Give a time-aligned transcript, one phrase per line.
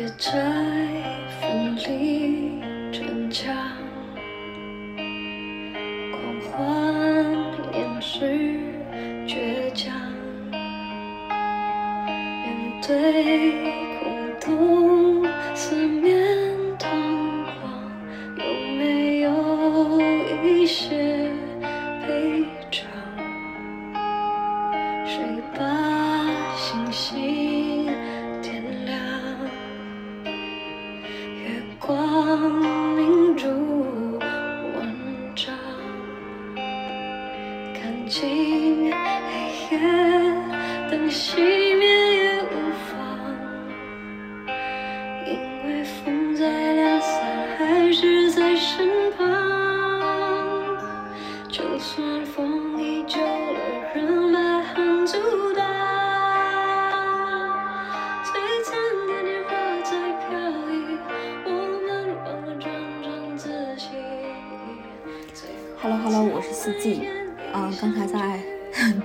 [0.00, 0.32] 别再
[1.42, 2.19] 分离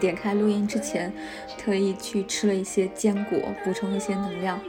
[0.06, 1.12] 点开录音之前，
[1.58, 4.60] 特意去吃了一些坚果，补充一些能量。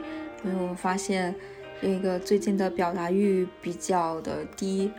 [0.43, 1.35] 因为我发现
[1.79, 4.91] 这个最近的表达欲比较的低，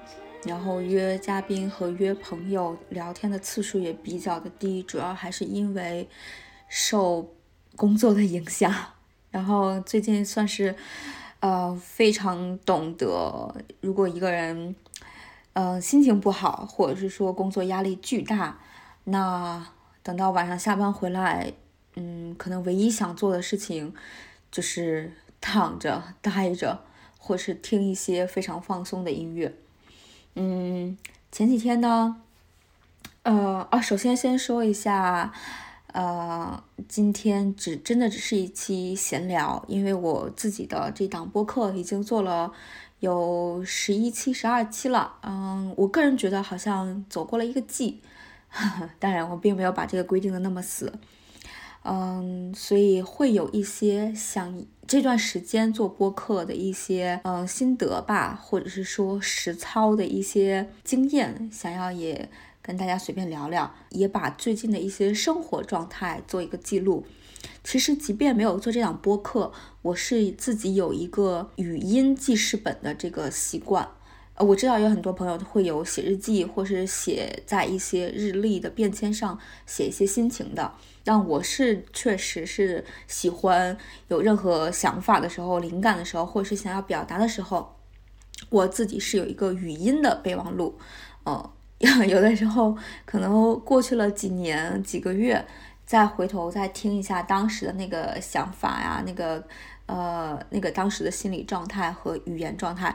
[0.45, 6.09] 然后约嘉宾和约朋友聊天的次数也比较的低，主要还是因为
[6.69, 7.35] 受
[7.77, 8.73] 工作的影响。
[9.31, 10.75] 然后最近算是
[11.41, 14.75] 呃非常懂得，如果一个人
[15.55, 18.59] 呃心情不好，或者是说工作压力巨大，
[19.05, 19.67] 那
[20.09, 21.53] 等到晚上下班回来，
[21.97, 23.93] 嗯，可能唯一想做的事情
[24.51, 26.83] 就是躺着待着，
[27.19, 29.55] 或是听一些非常放松的音乐。
[30.35, 30.97] 嗯，
[31.31, 32.23] 前几天呢，
[33.25, 35.31] 呃啊，首先先说一下，
[35.93, 42.51] 呃，今天只真的只是一期闲聊，因为我自己的这档播客已经做了
[43.01, 48.01] 有十一期、十二期了，嗯，我个人觉得好像走过了一个季，
[48.99, 50.93] 当然我并没有把这个规定的那么死，
[51.85, 62.29] 嗯，所以会有一些想这段时间做播客的一些嗯心得吧，或者是说实操的一些经验，想要也
[62.63, 67.07] 跟大家随便聊聊，也把最近的一些生活状态做一个记录。
[67.63, 73.89] 其实，即便没有做这档播客，我是自己有一个语音记事本的这个习惯。
[74.39, 80.73] 呃，我知道有很多朋友会有写日记，或是写在一些日历的便签上写一些心情的。
[81.03, 87.77] 但我是确实是喜欢有任何想法的时候、灵感的时候，或是想要表达的时候，
[88.49, 90.79] 我自己是有一个语音的备忘录。
[91.27, 91.51] 嗯，
[92.09, 95.45] 有的时候可能过去了几年、几个月。
[95.85, 99.43] 再回头再听一下当时的那个想法呀，那个
[99.87, 102.95] 呃那个当时的心理状态和语言状态，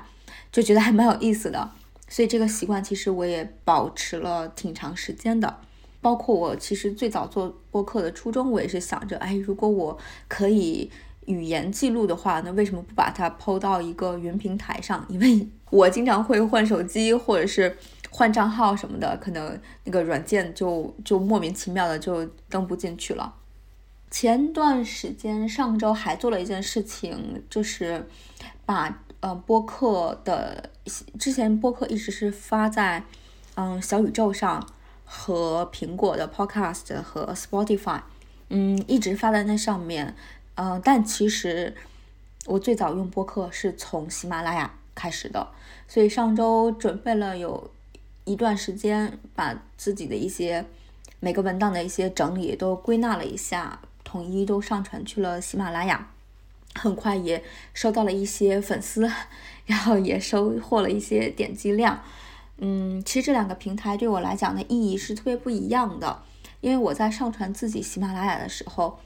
[0.54, 1.72] 就觉得还蛮有意思的。
[2.08, 5.58] 所以这个习惯其实我也保持了挺长时间的。
[6.00, 9.98] 包括我其实最早做播客的初衷，我也是想着，哎，如果我
[10.30, 10.90] 可以
[11.26, 15.06] 语言记录的话，那为什么不把它抛到一个云平台上？
[15.10, 17.76] 因为 我经常会换手机，或者是。
[18.16, 23.34] 换账号什么的，可能那个软件就就莫名其妙的就登不进去了。
[24.12, 28.08] 前段时间，上周还做了一件事情，就是
[28.68, 30.70] 把呃播客的
[31.18, 33.06] 之前播客一直是发在
[33.56, 34.68] 嗯小宇宙上
[35.06, 38.02] 和苹果的 Podcast 和 Spotify，
[38.50, 40.14] 嗯一直发在那上面，
[40.56, 41.74] 嗯、但其实
[42.46, 45.48] 我最早用播客是从喜马拉雅开始的，
[45.88, 47.72] 所以上周准备了有。
[48.26, 50.66] 一段时间，把自己的一些
[51.20, 56.08] 每个文档的一些整理都归纳了一下，统一都上传去了喜马拉雅。
[56.76, 59.10] 很快也收到了一些粉丝，
[59.66, 62.02] 然后也收获了一些点击量。
[62.58, 66.24] 嗯，其实这两个平台对我来讲的意义是特别不一样的，
[66.62, 69.00] 因为我在上传自己喜马拉雅的时候，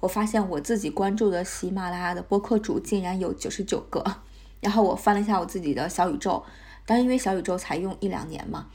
[0.00, 4.04] 我发现我自己关注的喜马拉雅的播客主竟然有九十九个，
[4.60, 6.44] 然后我翻了一下我自己的小宇宙。
[6.84, 8.66] 但因为小宇宙才用一两年嘛，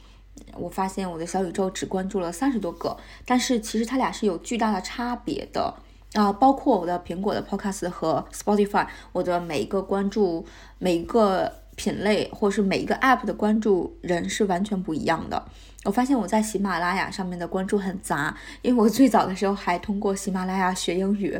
[0.54, 5.74] 我发现我的小宇宙只关注了三十多个，但是其实它俩是有巨大的差别的
[6.14, 10.46] 啊、包括我的苹果的 Podcast 和 Spotify，我的每一个关注
[10.78, 15.44] 每一个品类或是每一个 App 的关注人是完全不一样的。
[15.84, 21.38] 我发现我在喜马拉雅上面的关注很杂，因为我最早的时候还通过喜马拉雅学英语，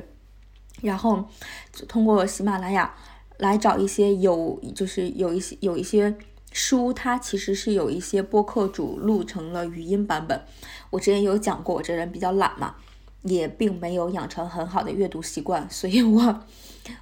[0.82, 1.24] 然后
[1.88, 2.94] 通过喜马拉雅
[3.38, 6.14] 来找一些有就是有一些有一些。
[6.56, 10.40] 书它其实是有一些播客主录成了语音版本，
[10.90, 12.76] 我之前有讲过，我这人比较懒嘛，
[13.24, 16.40] 也并没有养成很好的阅读习惯，所以我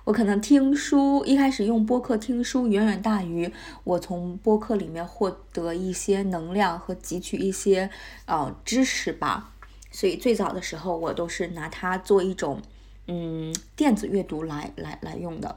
[0.05, 3.53] 我可能听书一开始用播客听书远远大于
[3.83, 7.91] 我从播客里面获得一些能量和汲取一些
[8.27, 9.51] 呃知识吧。
[9.91, 12.63] 所以最早的时候我都是拿它做一种
[13.09, 15.57] 嗯电子阅读来来来用的。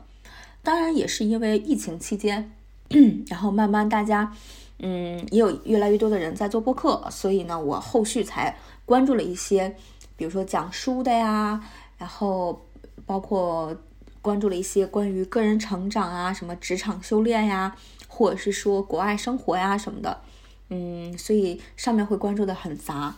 [0.64, 2.52] 当然也是因为疫情期间，
[3.30, 4.34] 然后慢慢大家
[4.80, 9.76] 嗯也有越来越多的人在做播客，所以呢我后续才关注了一些。
[10.18, 11.62] 比如说讲书的呀，
[11.98, 12.62] 然后
[13.06, 13.76] 包括
[14.22, 17.76] 关注了一些关于个人成长啊，什么职场修炼呀，
[18.08, 20.22] 或者是说国外生活呀什么的，
[20.70, 23.16] 嗯，所以上面会关注的很杂。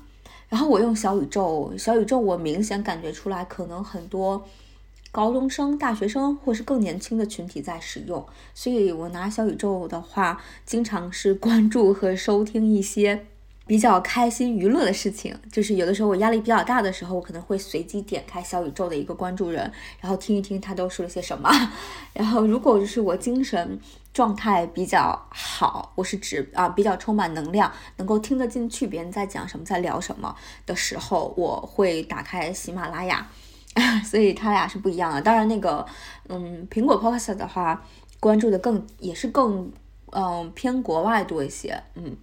[0.50, 4.46] 然后我用小宇宙，小宇宙我明显感觉出来，可能很多
[5.12, 13.26] 高中生、大学生或是更年轻的群体在使用，所以我拿小宇宙的话，经常是关注和收听一些。
[13.68, 19.70] 比较开心娱乐的事情，就是有的时候我压力比较大的时候，我可能会随机点开小宇宙的一个关注人，
[20.00, 21.52] 然后听一听他都说了些什么。
[22.14, 23.80] 然后如果就是我精神
[24.14, 30.34] 状态比较好，我是指啊比较充满能量，能够听得进去别人在讲什么，在聊什么
[30.66, 33.28] 的时候，我会打开喜马拉雅。
[34.04, 35.22] 所以他俩是不一样的。
[35.22, 35.86] 当然那个
[36.30, 37.86] 嗯苹果 Podcast 的话，
[38.20, 39.72] 关注的更也是更
[40.12, 42.16] 嗯偏国外多一些，嗯。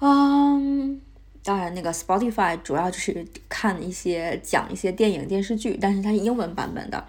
[0.00, 1.00] 嗯，
[1.42, 7.02] 当然，那个 Spotify 主要就是看一些讲一些电影电视剧，但是它是英文版本的。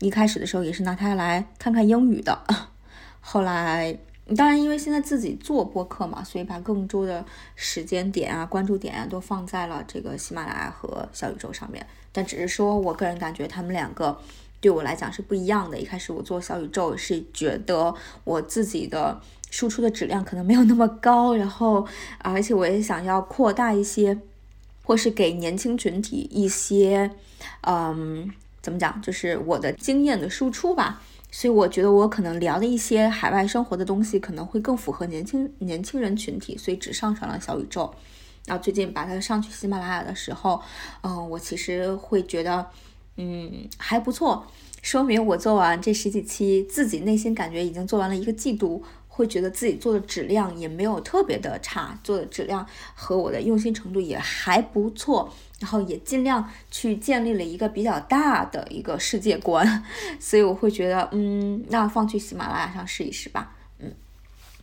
[0.00, 2.36] 一开始的时候也是拿它来看看英语的，
[3.20, 3.96] 后来
[4.36, 7.24] 当然因为现在自己做播客嘛，所以把更多的
[7.54, 11.86] 时间点啊、关注点啊都放在了这个喜马拉雅和小宇宙上面。
[12.10, 14.20] 但只是说我个人感觉他们两个
[14.60, 15.78] 对我来讲是不一样的。
[15.78, 19.20] 一开始我做小宇宙是觉得我自己的。
[19.52, 21.86] 输出的质量可能没有那么高，然后
[22.20, 24.18] 而且我也想要扩大一些，
[24.82, 27.10] 或是给年轻群体一些，
[27.60, 28.30] 嗯，
[28.62, 31.02] 怎么讲，就是我的经验的输出吧。
[31.30, 37.94] 所以我觉得我可能聊的一些海外生活的东西可能会更符合年轻年轻人群体，所以只上传了小宇宙。
[38.46, 40.60] 然后最近把它上去喜马拉雅的时候，
[41.02, 42.66] 嗯，我其实会觉得，
[43.16, 44.46] 嗯，还不错，
[44.80, 48.82] 说明我做完这十几期，自己内心感觉已经做完了一个季度。
[49.22, 59.84] 会觉得自己做的质量也没有特别的差，做的质量和我的用心程度也还不错，然后也尽量去建立了一个比较大的一个世界观，
[60.18, 63.92] 所以我会觉得，嗯，那放去喜马拉雅上试一试吧，嗯，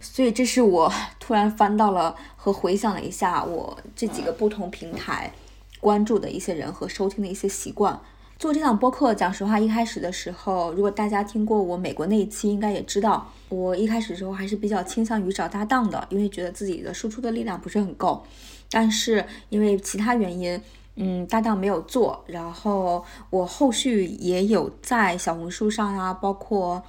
[0.01, 0.91] 所以这是我
[1.21, 5.31] 突然翻到了和回想了一下我这几个不同平台
[5.79, 7.97] 关注的一些人和收听的一些习惯。
[8.37, 18.23] 做这档播客，讲实话，一开始的时候，如果大家听过我美国那一期，应该也知道，我一开始的时候还是比较倾向于找搭档的，因为觉得自己的输出的力量不是很够。
[18.71, 20.61] 但是因为其他原因，
[20.95, 22.23] 嗯，搭档没有做。
[22.27, 26.81] 然后我后续也有在小红书上啊，包括。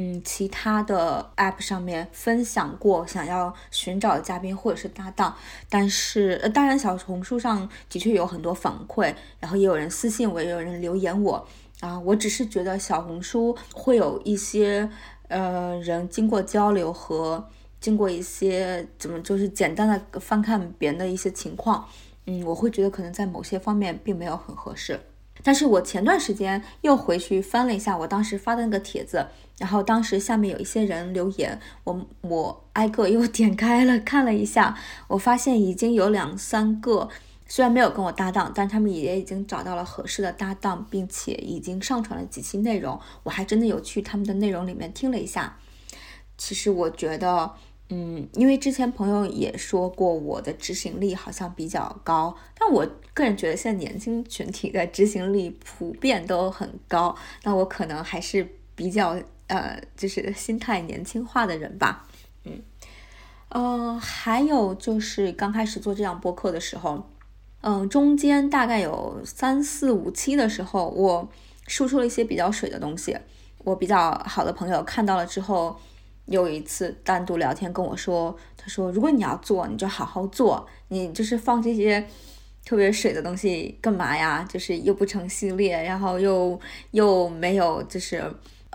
[0.00, 5.34] 嗯，其他的 app 上面分享过想要寻找嘉宾或者是搭档，
[5.68, 11.44] 但是呃，当然小红书上的确有很多反馈，然后也有人私信我，也有人留言我
[11.80, 14.88] 啊，我只是觉得小红书会有一些
[15.28, 17.48] 呃人经过交流和
[17.80, 21.86] 经过一些怎么就是简单的翻看别人的一些情况，
[22.26, 24.98] 嗯，我会觉得可能在某些方面并没有很合适。
[25.44, 29.24] 但是我前段时间又回去翻了一下我当时发的那个帖子，
[29.58, 37.08] 然后当时下面有一些人留言，我我挨个又 点开了看了一下，我发现已经有两三个，
[37.48, 45.58] 虽然没有跟我搭档，但他们也已经找到了合适的搭档，并且已经上传了几期内容，我还真的有去他们的内容里面听了一下，
[46.36, 47.54] 其实我觉得。
[47.90, 62.06] 嗯，因为之前朋友也说过我的执行力好像比较高，但我个人觉得现在年轻群体的执行力普遍都很高，那我可能还是比较呃，就是心态年轻化的人吧。
[62.44, 62.60] 嗯，
[63.48, 67.08] 呃，还有就是刚开始做这样播客的时候，
[67.70, 71.28] 嗯，中间大概有三四五期的时候，我
[71.66, 73.14] 输出了一些比较水的东西，
[73.58, 75.78] 我比较好的朋友看到了之后。
[76.24, 82.06] 有一次单独聊天跟我说，他说如果你要做，你就好好做，你就是放这些
[82.66, 84.46] 特别水的东西干嘛呀？
[84.46, 86.60] 就是又不成系列，然后又
[86.90, 88.22] 又没有就是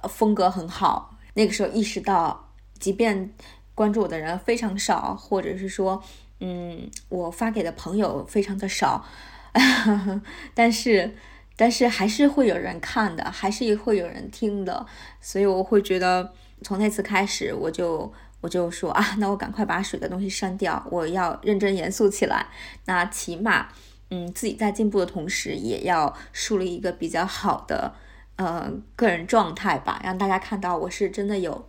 [0.10, 1.16] 风格很好。
[1.36, 3.32] 那个时候意识到，即便
[3.76, 6.02] 关注我的人非常少，或者是说，
[6.46, 9.06] 嗯，我发给的朋友非常的少，
[10.54, 11.16] 但是
[11.56, 14.86] 但是还是会有人看的，还是会有人听的，
[15.22, 16.34] 所以我会觉得。
[16.66, 18.10] 从那次开始，我就
[18.40, 22.48] 我就说啊，那我赶快把水的东西删掉，我要认真严肃起来。
[22.86, 23.68] 那起码，
[24.12, 27.94] 嗯，自己在进步的同时，也要树立一个比较好的
[28.38, 31.68] 呃个人状态吧，让大家看到我是真的有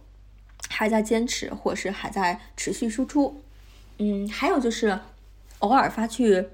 [0.68, 3.42] 还在坚持，或是还在持续输出。
[3.98, 4.98] 嗯，还有就是
[5.60, 6.46] 偶尔发去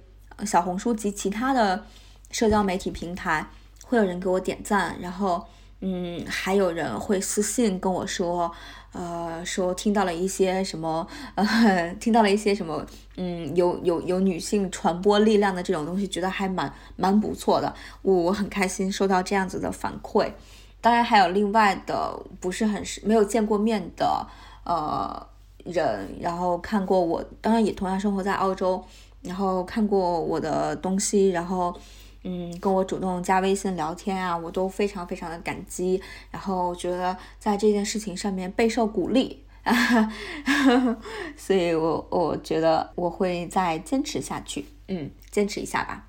[0.45, 1.85] 小红书及其他的
[2.31, 3.47] 社交媒体平台，
[3.85, 5.45] 会有人给我点赞，然后
[5.81, 8.51] 嗯，还有人会私信跟我说。
[8.93, 11.07] 呃，说听到了一些什么，
[11.37, 12.85] 呃，听到了一些什么，
[13.17, 20.33] 嗯，有有有女性传播力量的这种东西，觉得还蛮蛮不错的，我我很开心收到这样子的反馈。
[20.81, 24.27] 当然还有另外的不是很没有见过面的
[24.65, 25.25] 呃
[25.65, 28.83] 人，然后看过我，当然也同样生活在澳洲，
[29.23, 31.75] 然后看过我的东西，然后。
[32.23, 35.99] 嗯，跟我主动加微信聊天啊，我都非常非常的感激，
[36.31, 39.43] 然后觉得在这件事情上面备受鼓励，
[41.35, 46.07] 所以我我觉得我会再坚持下去，嗯，坚持一下吧。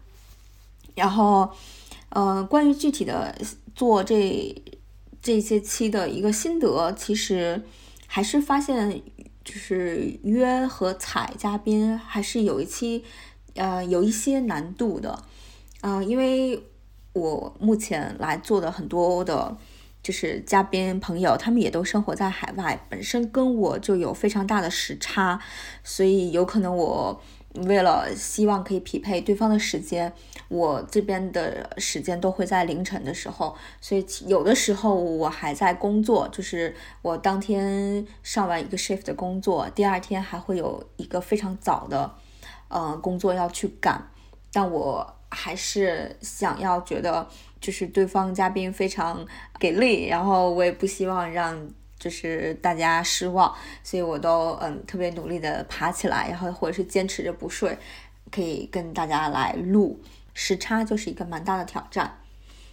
[0.95, 1.49] 然后，
[2.09, 3.33] 呃，关于具体的
[3.73, 4.53] 做这
[5.21, 7.63] 这些期的一个心得，其实
[8.05, 9.01] 还是发现，
[9.43, 13.03] 就是约和采嘉宾还是有一期，
[13.55, 15.23] 呃，有一些难度的。
[15.81, 16.63] 嗯，因为
[17.13, 19.57] 我目前来做的很多的，
[20.03, 25.41] 就是嘉宾朋友，他们也都生活在海外，本身跟我就有非常大的时差，
[25.83, 27.21] 所以有可能我
[27.67, 30.11] 为了希望可以匹配对方的时间，
[30.47, 42.11] 我这边的时间都会在凌晨的时候，所以有的时候我还在工作，就是我当天上完一个 shift 的工作，第二天还会有一个非常早的，
[42.69, 44.09] 呃，工作要去赶，
[44.51, 45.15] 但我。
[45.33, 47.25] 还是想要觉得
[47.61, 49.25] 就是对方嘉宾非常
[49.57, 51.57] 给力，然后我也不希望让
[52.01, 57.77] 就是大家失望，所以我都嗯特别努力的爬起来，然后或者是坚持着不睡，
[58.31, 60.01] 可以跟大家来录。
[60.33, 62.17] 时差就是一个蛮大的挑战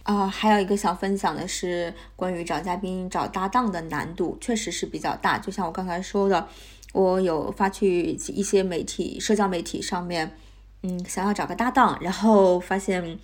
[0.03, 0.27] 啊。
[0.27, 5.37] 还有一个想分享的是关于找嘉宾、找搭档的难度，确实是比较大。
[5.37, 6.47] 就像我刚才说的，
[6.93, 10.35] 我有发去一些媒体、社交媒体上面。
[10.81, 13.19] 嗯，想要找个搭档，然后发现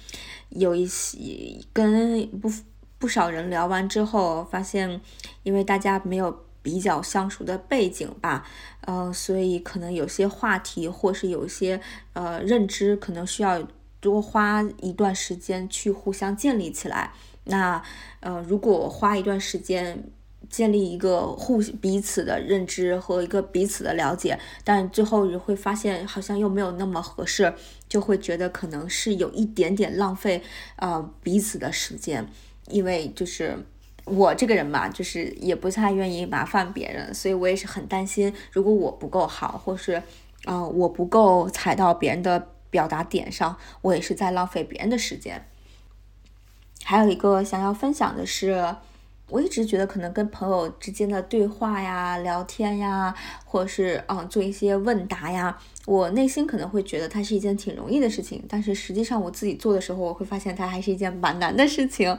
[0.50, 2.52] 有一些跟不
[2.98, 5.02] 不少人聊完之后，发现
[5.44, 8.46] 因为大家没有比较相熟的背景吧，
[8.82, 11.80] 呃，所以可能有些话题或是有些
[12.14, 13.66] 呃认知，可能需要
[14.00, 17.12] 多花一段时间去互相建立起来。
[17.46, 17.82] 那
[18.22, 20.04] 呃，如果花一段时间。
[20.48, 27.52] 建立一个互彼此的认知和一个彼此的了解，但最后你会发现好像又没有那么合适，
[27.90, 30.44] 就会觉得可能是有一点点浪费
[30.76, 32.30] 呃彼此的时间，
[32.68, 33.58] 因为就是
[34.06, 40.02] 我这个人嘛，就是也不太愿意麻烦别人，所以我也是很担心，如果我不够好，或是
[40.46, 45.46] 啊我不够踩到别人的表达点上，我也是在浪费别人的时间。
[46.84, 48.76] 还有一个想要分享的是。
[49.30, 53.14] 我一直觉得，可能跟朋友之间的对话呀、聊天呀，
[53.44, 58.44] 或者是嗯做一些问答呀，我内心可能会觉得它是一件挺容易的事情。
[58.48, 62.16] 但是实际上我自己做的时候，我会发现它还是一件蛮难的事情。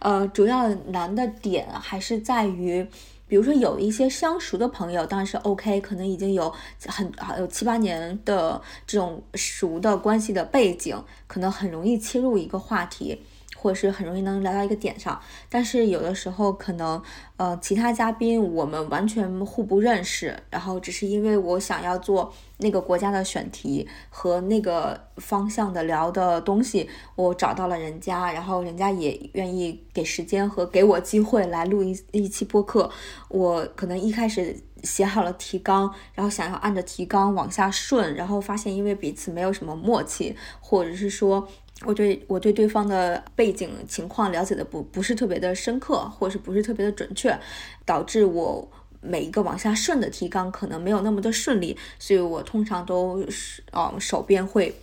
[0.00, 2.86] 呃，主要难的点还是在于，
[3.26, 6.52] 比如说有一些相熟的朋友，当然是 OK，可能已经有
[6.86, 13.22] 很有七八年的这种熟的关系的背景，可能很容易切入一个话题。
[13.60, 17.02] 或者是很容易能聊到一个点上，但是有的时候可能，
[17.36, 32.90] 呃，其他嘉宾我们完全互不认识，然后只是因为我想要做那个国家的选题和那个方向的聊的东西，我找到了人家，然后人家也愿意给时间和给我机会来录一一期播客。
[33.28, 41.46] 我可能一开始写好了提纲，然后想要按着提纲往下顺，然后发现因为彼此没有什么默契，或者是说。
[41.84, 47.38] 我对我对对方的背景情况了解的不不是特别的深刻，或者是不是特别的准确，
[47.84, 48.70] 导致我
[49.00, 54.74] 每一个往下顺的提纲可能没有那么的顺利，所以我通常都是嗯手边会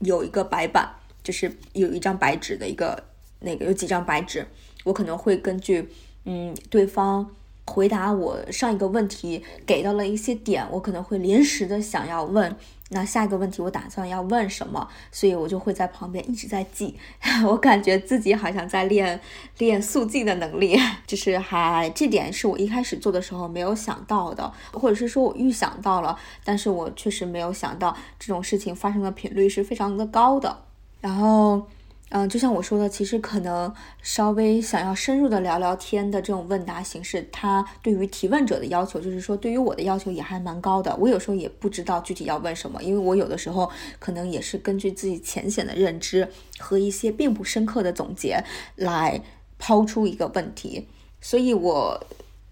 [0.00, 0.88] 有一个白板，
[1.22, 3.02] 就是有一张白纸的一个
[3.40, 4.46] 那个有几张白纸，
[4.84, 5.88] 我可能会根据
[6.24, 7.30] 嗯对方。
[7.68, 12.54] 回答我上一个问题给到了一些点，我可能会临时的想要问，
[12.90, 16.96] 那下一个问题我打算要问什么，所以我就会在旁边一直在记，
[17.44, 19.20] 我感觉自己好像在练
[19.58, 30.62] 练速记的能力， 就是还这点是我一开始做的时候没有想到的，或者是说我预想到了，但是我确实没有想到这种事情发生的频率是非常的高的，
[31.00, 31.66] 然后。
[32.10, 40.94] 嗯，就像我说的，其实可能稍微想要深入的聊聊天的这种问答形式，它对于提问者的要求，就是说对于我的要求也还蛮高的。
[41.00, 48.44] 我有时候也不知道具体要问什么，因为我有的时候可能也是根据自己浅显的认知和一些并不深刻的总结
[48.76, 49.20] 来
[49.58, 50.86] 抛出一个问题。
[51.20, 52.06] 所以我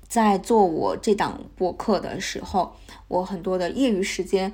[0.08, 2.75] 在做我这档播客的时候，
[3.06, 4.52] 我很多的业余时间。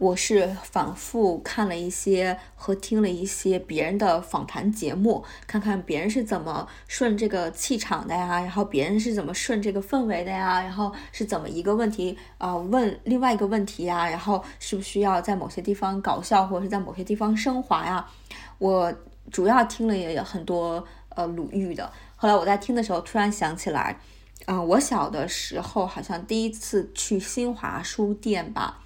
[0.00, 18.08] 我是反复看了一些和听了一些别人的访谈节目，看看别人是怎么顺这个气场的呀，然后别人是怎么顺这个氛围的呀，然后是怎么一个问题啊问另外一个问题呀，然后是不是需要在某些地方搞笑或者是在某些地方升华呀？
[18.56, 18.90] 我
[19.30, 24.00] 主要听了也有很多呃鲁豫的，后来我在听的时候突然想起来，
[24.46, 28.78] 嗯，我小的时候好像第一次去新华书店吧。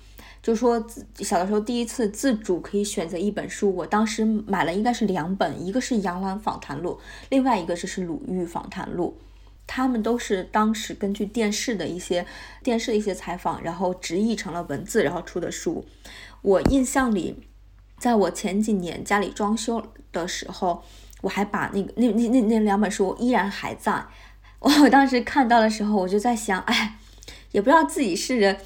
[0.44, 9.16] 就说自小的时候第一次自主可以选择一本书，我当时买了应该是两本，一个是杨澜访谈录，另外一个就是鲁豫访谈录，
[9.66, 12.26] 他们都是当时根据电视的一些
[12.62, 15.82] 电视的一些采访，然后直译成了文字，然后出的书。
[16.42, 17.42] 我印象里，
[17.98, 19.82] 在我前几年家里装修
[20.12, 20.84] 的时候，
[21.22, 24.04] 我还把那个那那那那两本书依然还在。
[24.60, 26.98] 我当时看到的时候，我就在想，哎，
[27.52, 28.58] 也不知道自己是人。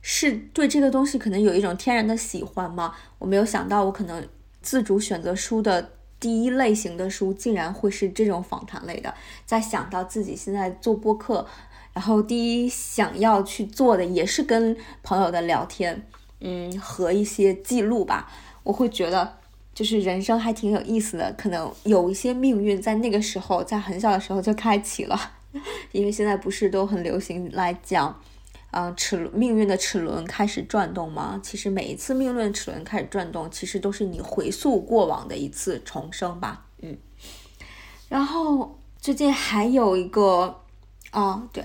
[0.00, 2.94] 是对这个东西可能有一种天然的喜欢吗？
[3.18, 4.26] 我没有想到，我可能
[4.62, 5.90] 自主选择书的
[6.20, 9.12] 第一类型的书，竟然会是这种访谈类的。
[9.44, 11.46] 在想到自己现在做播客，
[11.92, 16.06] 然后第一想要去做的也是跟朋友的聊天，
[16.40, 18.30] 嗯，和一些记录吧。
[18.62, 19.38] 我会觉得，
[19.74, 25.18] 就是人生还挺有意思的，可能有一些命运在那个时候，在很小的时候就开启了。
[25.92, 28.20] 因为现在不是都很流行来讲。
[28.70, 31.40] 啊，齿命运的齿轮开始转动吗？
[31.42, 36.66] 其实每一次命运齿轮开始转动，其实都是你回溯过往的一次重生吧。
[36.82, 36.96] 嗯，
[38.08, 40.60] 然后最近还有一个，
[41.10, 41.64] 啊，对，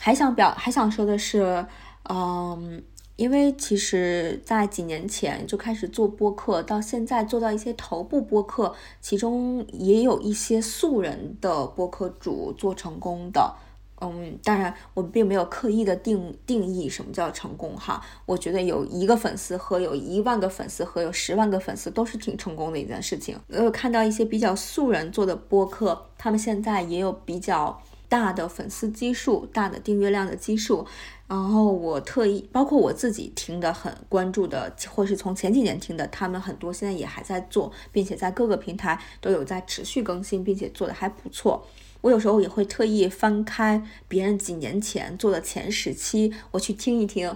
[0.00, 1.66] 还想表还想说的是，
[2.08, 2.82] 嗯，
[3.16, 13.54] 因为其实在几年前就开始做播客，到现在做到一些头部播客，其中也有一些素人的播客主做成功的。
[14.00, 18.00] 嗯，当然，我并没有刻意的定定义什么叫成功哈。
[18.26, 23.36] 我觉得有一个粉丝和有一万个粉丝和有十万个粉丝都是挺成功的一件事情。
[23.48, 30.86] 我有，看到一些比较素人做的播客，他们现在也有比较大的粉丝基数、大的订阅量的基数。
[31.26, 41.66] 然后我特意，包括我自己听的很关注的，或是从前几年听的，他们很多现在也还在做，并且在各个平台都有在持续更新，并且做的还不错。
[42.00, 47.34] 我有时候也会特意翻开别人几年前做的前十期，我去听一听，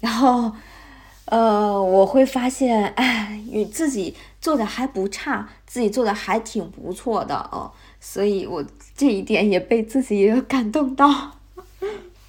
[0.00, 0.52] 然后，
[1.24, 8.62] 呃，我会发现，哎，与自己做的还不差，自己做的还挺不错的哦，所以我
[8.94, 11.38] 这一点也被自己感动到。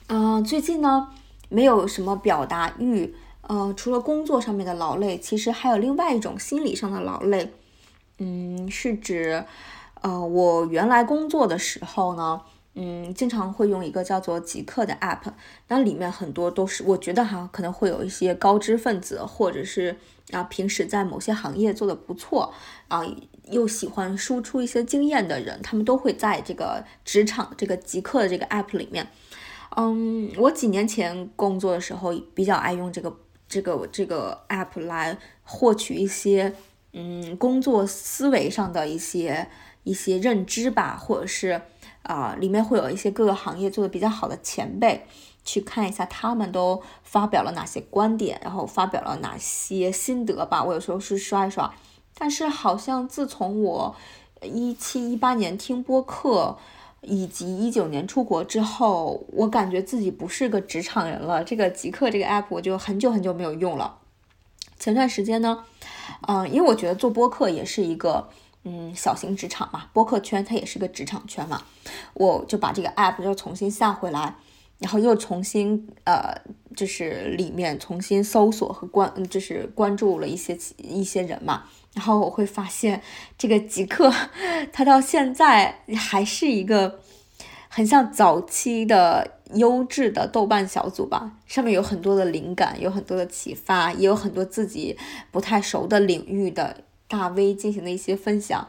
[0.07, 1.09] 嗯， 最近呢，
[1.49, 7.51] 没有什么表达欲，呃，除了工作上面的劳累，其实还有另外一种心理上的劳累，
[8.19, 9.43] 嗯，是指。
[10.05, 12.39] 呃，我原来工作的时候呢，
[12.75, 15.33] 嗯，经常会用一个叫做极客的 app，
[15.67, 19.97] 那里面很多都是我觉得哈，可能会有一些高知分子，或者是
[20.29, 22.53] 啊，平时在某些行业做的不错
[22.87, 23.01] 啊，
[23.49, 29.07] 又喜欢输出一些经验的人，他们都会在这个职场这个极客的这个 app 里面。
[29.75, 33.11] 嗯，我几年前工作的时候比较爱用这个
[33.49, 36.53] 这个这个 app 来获取一些
[36.93, 39.47] 嗯工作思维上的一些。
[39.86, 41.62] 一些认知吧，或者是
[42.04, 45.06] 啊，里面会有一些各个行业做的比较好的前辈，
[45.45, 50.63] 去看一下他们都发表了哪些观点，然后发表了哪些心得吧。
[50.63, 51.74] 我有时候是刷一刷，
[52.17, 53.95] 但是好像自从我
[54.41, 56.58] 一七一八年听播客，
[57.02, 61.43] 以及一九年出国之后，我感觉自己不是个职场人了。
[61.43, 64.00] 这个极客这个 app 我就很久很久没有用了。
[64.80, 65.63] 前段时间呢，
[66.28, 68.30] 嗯，因为我觉得做播客也是一个。
[68.67, 71.62] 嗯，小型职场嘛，播客圈它也是个职场圈嘛，
[72.15, 74.36] 我就把这个 app 又重新下回来，
[74.80, 76.36] 然后又重新呃，
[76.75, 83.04] 就是里面重新搜索和关，就是关注了一些一些人嘛，然后我会发现
[83.38, 84.12] 这个极客，
[84.73, 87.01] 它到现在还是一个
[87.69, 94.97] 很像早期的优质的豆瓣小组吧，上面有很多的灵感，有很多的启发，也有很多自己
[95.30, 96.78] 不太熟的领域的。
[97.07, 98.67] 大 V 进行的一些分享，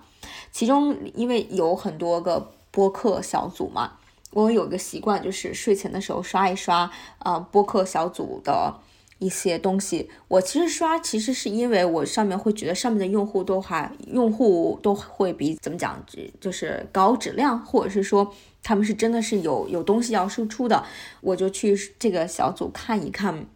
[0.53, 3.93] 其中因为有很多个播客小组嘛，
[4.33, 8.75] 我有一个习惯，就是睡前的时候刷一刷，呃，播客小组的
[9.19, 10.11] 一些东西。
[10.29, 16.05] 我其实刷，其实是因为我上面会觉得上面的用户都还用户都会比怎么讲，
[16.39, 18.31] 就是高质量，或者是说
[18.63, 20.85] 他们是真的是有有东西要输出的，
[21.23, 23.47] 我就去这个小组看一看。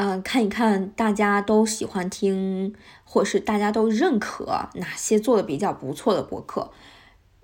[0.00, 6.70] 嗯，看一看大家都喜欢听，或是大家都认可哪些做的比较不错的博客。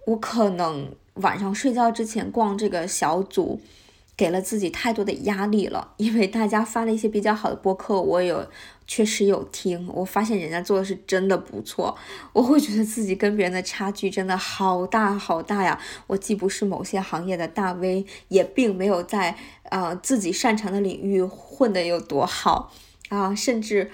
[0.07, 3.61] 我可能晚上睡觉之前逛这个小组。
[4.17, 8.47] 给了自己太多的压力了，因为大家发了一些比较好的播客，我有
[8.87, 11.97] 确实有听，我发现人家做的是真的不错，
[12.33, 15.81] 我会觉得自己跟别人的差距真的好大好大呀。
[16.07, 19.37] 我既不是某些行业的大 V，也并没有在
[19.71, 22.73] 呃自己擅长的领域混得有多好
[23.09, 23.91] 啊，甚至。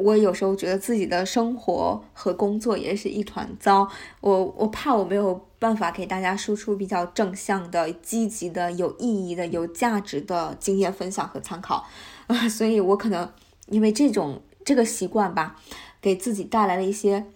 [0.00, 3.88] 我有时候觉得自己的生活和工作也是一团糟，
[4.20, 11.86] 我我怕我没有办法给大家输出比较正向的、积极的、有意义的、有价值的经验分享和参考，
[12.26, 13.30] 啊， 所以我可能
[13.66, 15.60] 因为这种这个习惯吧，
[16.00, 17.26] 给自己带来了一些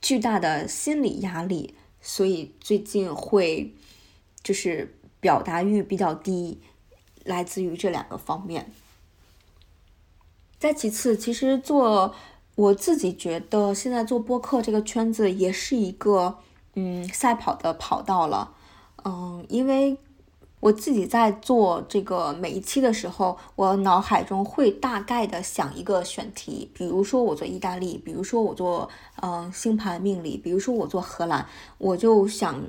[0.00, 3.74] 巨大的心理压力，所以最近会
[4.42, 6.60] 就是表达欲比较低，
[7.24, 8.72] 来自于这两个方面。
[10.58, 12.14] 再其次，其实做
[12.54, 16.38] 我自己觉得现在做播客这个圈子也是一个
[16.74, 18.52] 嗯赛跑的跑道了，
[19.04, 19.98] 嗯，因为
[20.60, 28.88] 我自己在做这个每一期的时候，我脑海中会大概的想一个选题，比如说我做意大利，比如说我做
[29.20, 31.46] 嗯星盘命理，比如说我做荷兰，
[31.78, 32.62] 我就想。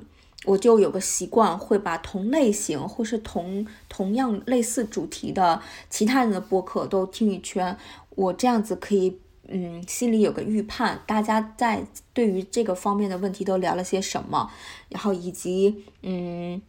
[0.45, 7.75] 我就有个习惯，会把同类型或是同同样类似主题的其他人的播客都听一圈。
[8.11, 14.49] 我这样子可以，嗯，心里有个预判，大家在对于这个方面的问题都聊了些什么，
[14.89, 16.61] 然后以及，嗯，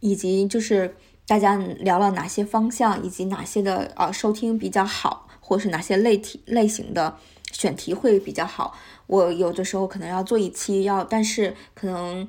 [0.00, 0.96] 以及就是
[1.26, 7.18] 大家聊了哪些方向，以及哪些的呃收听比较好，或是哪些类题类型的
[7.52, 8.76] 选题会比较好。
[9.06, 12.28] 我有的时候可能要做一期，要但是可能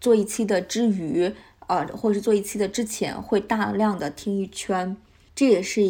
[0.00, 1.32] 做一期的之余，
[1.66, 4.96] 呃，或者是做一期的之前，会大量的听一圈，
[5.34, 5.82] 这也是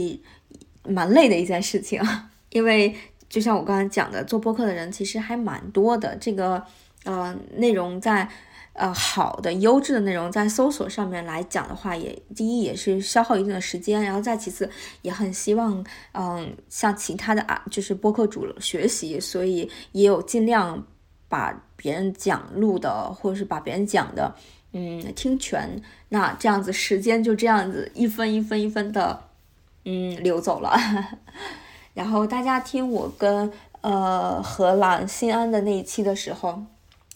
[0.84, 2.00] 蛮累的一件事情，
[2.50, 2.94] 因为
[3.28, 6.64] 就像我刚才讲的，做播客的人其实还蛮多的，这个
[7.04, 8.28] 呃内容在。
[8.76, 14.68] 呃，好的优质的内容在搜索上面来讲的话，也第一也是消耗一定的时间，然后再其次
[15.00, 20.86] 也很希望，嗯，向其他的啊，就是播客主学习，所以也有尽量
[21.26, 24.34] 把别人讲录的或者是把别人讲的，
[24.72, 25.80] 嗯，听全。
[26.10, 29.24] 那这样子时间就这样子一分一分一分的，
[29.86, 30.76] 嗯，流走了。
[31.94, 36.62] 然后大家听我跟呃荷兰新安的那一期的时候。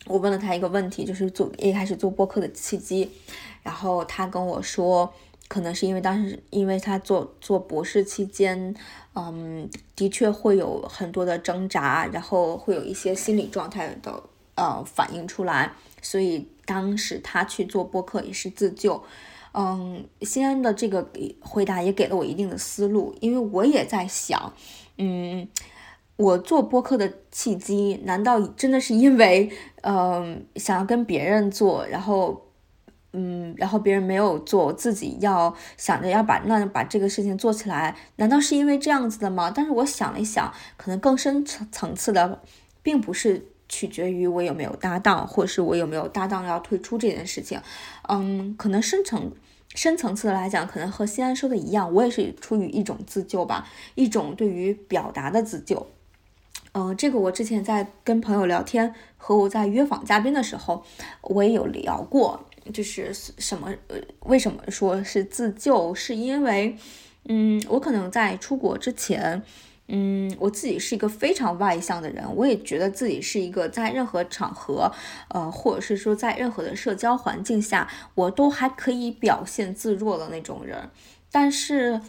[0.07, 3.11] 我问了他一个问题，就是做一开始做播客的契机，
[3.63, 5.13] 然后他跟我说，
[5.47, 8.75] 可能是因为当时因为他做做博士期间，
[9.15, 14.23] 嗯，的确会有很多的挣扎，然后会有一些心理状态的
[14.55, 19.03] 呃反映出来，所以当时他去做播客也是自救。
[19.53, 21.09] 嗯，西安的这个
[21.41, 24.53] 回答也给了我一定的思路，因为我也在想，
[24.97, 25.47] 嗯。
[26.21, 32.49] 我做播客的契机，难道真的是因为，嗯，想要跟别人做，然后，
[33.15, 39.51] 嗯，然后别人没有做，自己要想着要把那把这个事情做起来，难道是因为这样子的吗？
[39.51, 42.43] 但是我想了一想，可能更深层层次的，
[42.83, 47.59] 并不是取决于我有没有搭档，或是我有没有搭档要退出这件事情，
[48.11, 49.33] 嗯，可能深层
[49.75, 55.87] 深层次的来讲，可能和西安说的一样，我也是出于一种自救吧，一种对于表达的自救。
[56.73, 60.85] 嗯，这个我之前在跟朋友聊天和我在约访嘉宾的时候，
[61.23, 65.93] 我也有聊过，就是什么呃，为什么说是自救？
[65.95, 66.77] 是因为，
[67.25, 69.43] 嗯，我可能在出国之前，
[69.89, 74.93] 嗯，我自己是一个非常外向的人，我也觉得自己是一个在任何场合，
[75.31, 80.91] 呃，或者是说在任何的社交环境下，我都还可以表现自若的那种人，
[81.33, 82.01] 但是。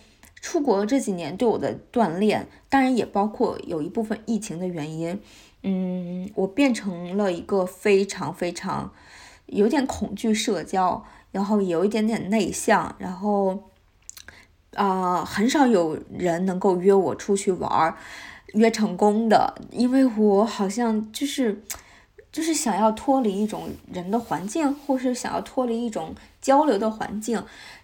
[0.43, 5.19] 出国这几年对我的锻炼，当然也包括有一部分疫情的原因。
[5.63, 8.91] 嗯，我变成了一个非常非常
[9.45, 13.65] 有点恐惧社交，然后有一点点内向，然后
[14.73, 17.97] 啊，很少有人能够约我出去玩儿，
[18.53, 21.61] 约成功的，因为我好像就是
[22.31, 27.43] 就是想要脱离一种人的环境，或是想要脱离一种交流的环境。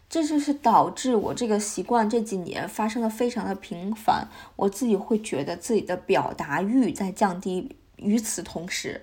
[0.10, 7.76] 这就是导致我这个习惯这几年发生的非常的频繁，我自己会觉得自己的表达欲在降低。
[7.98, 9.02] 与此同时，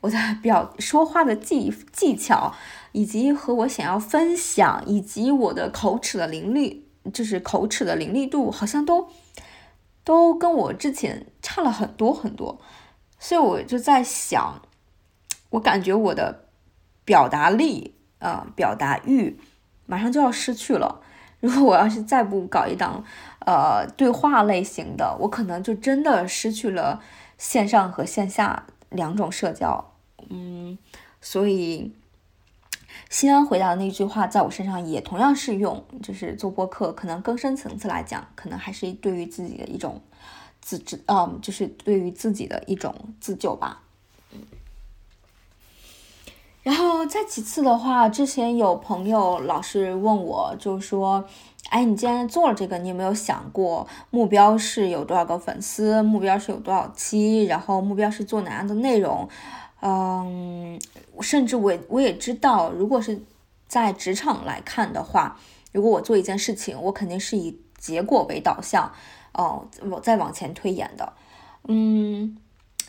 [0.00, 2.54] 我的 表说话的技技巧，
[2.92, 9.08] 以及和我想要分享，以及我的口齿的伶俐就是口齿的伶俐度好像都
[10.04, 12.60] 都跟我之前差了很多很多，
[13.18, 14.62] 所以我就在想，
[15.50, 16.48] 我感觉我的
[17.04, 19.40] 表达力啊，表达欲
[19.88, 21.00] 马上就要失去了。
[21.40, 23.02] 如果我要是再不搞一档
[23.44, 27.02] 呃对话类型的，我可能就真的失去了
[27.36, 29.92] 线上和线下两种社交。
[30.30, 30.78] 嗯，
[31.20, 31.92] 所以。
[33.10, 40.02] 西安回答的那句话，在我身上也同样适用，就是做播客，可能更深层次来讲，可能还是对于自己的一种
[40.60, 43.80] 自知，嗯，就是对于自己的一种自救吧。
[46.62, 51.24] 然后再其次的话，之前有朋友老是问我，就是说，
[51.70, 56.02] 哎，你既然做了这个，你有没有想过目标是有多少个粉丝？
[56.02, 57.44] 目标是有多少期？
[57.44, 59.28] 然后目标是做哪样的内容？
[59.80, 60.78] 嗯，
[61.20, 63.22] 甚至我我也知道，如果是
[63.66, 65.38] 在职场来看的话，
[65.72, 68.92] 如果我做一件事情，我肯定是以结果为导向，
[69.32, 71.12] 哦，我再往前推演的。
[71.68, 72.36] 嗯，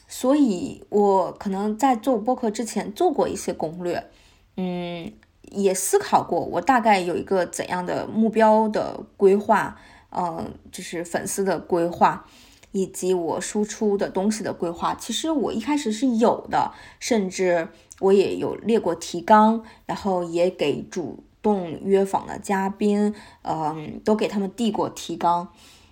[0.10, 4.10] 所以我可能在做播客之前做过一些攻略，
[4.58, 9.80] 嗯，也思考过我大概有一个怎样的目标的规划，
[10.12, 12.26] 嗯，就是粉丝的规划。
[12.72, 17.68] 以及我输出的东西的规划，其实我一开始是有的，甚至
[18.00, 25.48] 我也有列过提纲，然后也给主动约访的嘉宾，嗯，都给他们递过提纲，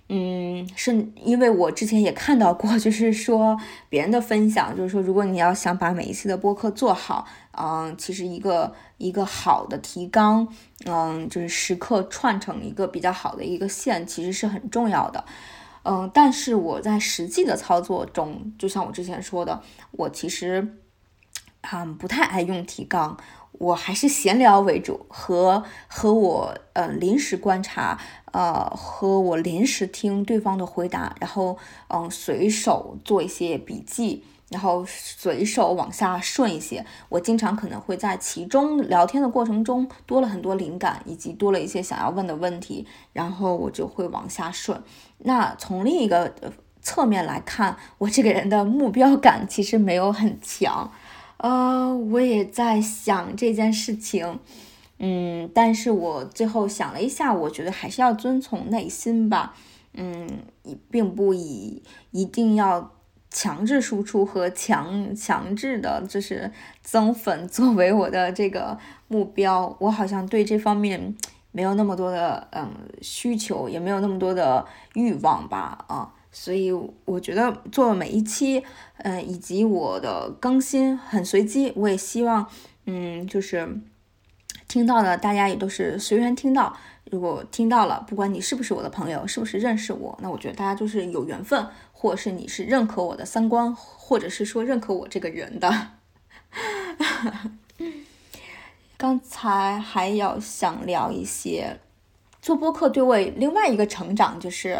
[0.09, 3.57] 嗯，是因为我之前也看到过，就是说
[3.89, 10.47] 别人的分享，就是说如果你要想把每一期的播客做好，嗯，其实一个一个好的提纲，
[10.85, 15.25] 嗯，就是时刻串成一个比较好的一个线，其实是很重要的。
[15.83, 20.75] 嗯，但是我在实际的操作中，就像我之前说的，我其实
[21.69, 23.17] 嗯不太爱用提纲，
[23.53, 27.97] 我还是闲聊为主，和和我呃临时观察，
[28.37, 34.23] 呃和我临时听对方的回答，然后嗯随手做一些笔记。
[34.49, 44.81] 然后随手往下顺一些，我经常可能会在其中聊天的过程中多了很多灵感，以及多了一些想要问的问题，然后我就会往下顺。
[45.17, 46.33] 那从另一个
[46.81, 50.89] 侧面来看，我这个人的目标感其实没有很强，
[51.39, 54.39] 呃，我也在想这件事情，
[54.99, 59.55] 嗯，但是我最后想了一下，我觉得还是要遵从内心吧，
[59.93, 60.27] 嗯，
[60.89, 61.81] 并不以
[62.11, 62.91] 一定要。
[63.29, 66.49] 强制输出和强强制的，就是
[66.81, 68.75] 增粉作为我的这个
[69.09, 71.13] 目标，我好像对这方面
[71.51, 76.71] 没有那么多的嗯需求，也没有那么多的欲望吧啊，所以
[77.03, 78.63] 我觉得做每一期，
[78.99, 82.47] 嗯，以及我的更新很随机，我也希望
[82.85, 83.81] 嗯，就是
[84.67, 86.75] 听到的大家也都是随缘听到。
[87.09, 95.91] 如果听到了，不管你是不是我的朋友，是不是认识我，那我觉得大家就是有缘分，或者是你是认可我的三观，或者是说认可我这个人的。
[98.97, 101.79] 刚才还要想聊一些
[102.41, 104.77] 做播客对我另外一个成长，就是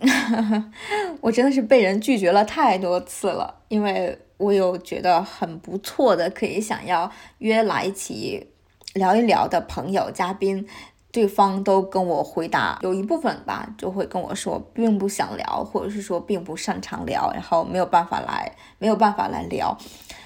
[1.22, 8.48] 我真的是被人拒绝了太多次了，因为我有觉得很不错的，可以想要约来一起
[8.94, 10.66] 聊一聊的朋友嘉宾。
[11.12, 19.78] 对方都跟我回答，有一部分吧，就会跟我说并不想聊，或者是说并不擅长聊，然后没有办法来，没有办法来聊，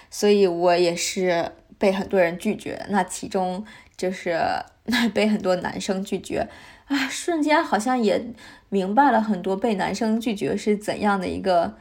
[0.09, 2.87] 所以我也是被很多人拒绝。
[2.88, 3.62] 那其中
[3.98, 4.40] 就是
[5.12, 6.48] 被很多男生拒绝
[6.87, 8.33] 啊，瞬间好像也
[8.70, 11.76] 明白了很多被男生拒绝是怎样的一个。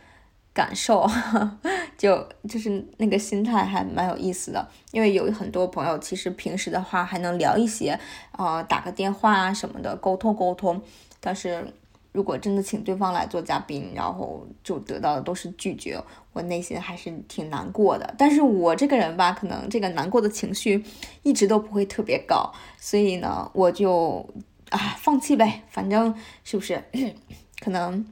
[0.58, 1.08] 感受
[1.96, 8.00] 就就是那个心态还蛮有意思的，因为有很多朋友其实平时的话还能聊一些，
[8.32, 10.82] 呃，打个电话啊什么的沟通沟通，
[11.20, 11.72] 但是
[12.12, 16.02] 如果真的请对方来做嘉宾，然后就得到的都是拒绝，
[16.34, 18.15] 我内心还是挺难过的。
[18.17, 20.84] 但是我这个人吧，可能这个难过的情绪
[21.22, 24.28] 一直都不会特别高，所以呢，我就
[24.72, 26.84] 啊放弃呗，反正是不是
[27.62, 28.04] 可能。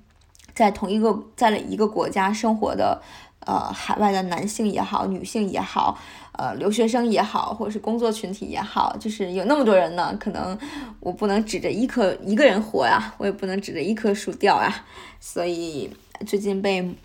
[0.55, 3.01] 在同一个在了一个国家生活的，
[3.41, 5.99] 呃，海外的男性也好，女性也好，
[6.31, 10.57] 呃，留学生也好，或者是工作群体也好，就是有那么多人呢，可能
[11.01, 14.85] 我不能指着一棵一个人活呀，我也不能指着一棵树掉呀，
[15.19, 15.91] 所以
[16.25, 16.95] 最近被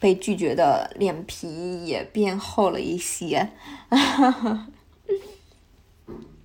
[0.00, 3.48] 被拒绝的脸皮也变厚了一些。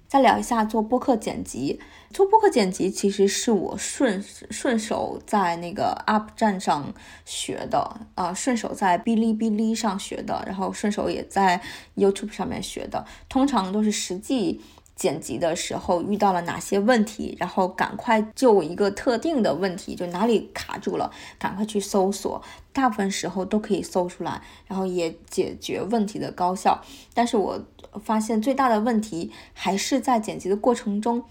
[0.07, 1.79] 再聊一下做播客剪辑。
[2.13, 6.93] 做播客剪辑其实是我顺顺手在那个 UP 站上
[7.25, 11.59] 学的，啊，顺手在哔哩哔哩上学的，然后顺手也在
[11.95, 13.03] YouTube 上面学的。
[13.27, 14.61] 通常都是实际
[14.95, 22.39] 剪辑的时候遇到了哪些问题，然后赶快就一个特定的问题，就哪里卡住了，赶快去搜索，
[22.71, 26.79] 大部分时候都可以搜出来，然后也解决问题的高效。
[27.15, 27.59] 但是我
[28.03, 31.23] 发现最大的问题还是在剪辑的过程中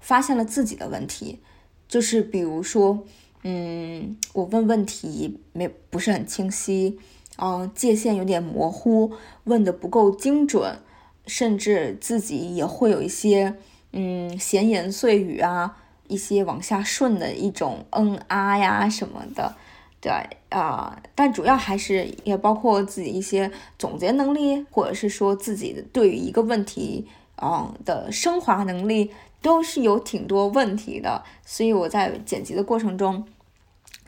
[0.00, 1.40] 发现了自己的问题，
[1.88, 3.04] 就是比如说，
[3.42, 6.98] 嗯，我问问题没不是很清晰，
[7.38, 9.12] 嗯，界限有点模糊，
[9.44, 10.78] 问的不够精准。
[11.26, 13.54] 甚至自己也会有一些，
[13.92, 19.54] 嗯，闲言碎语啊，一些往下顺的一种嗯啊呀什么的，
[20.00, 20.10] 对
[20.48, 27.06] 啊，但主要还是也包括自己一些总结能力，或者是说自己对于一个问题，
[27.42, 31.24] 嗯的升华能力，都是有挺多问题的。
[31.44, 33.26] 所以我在剪辑的过程中，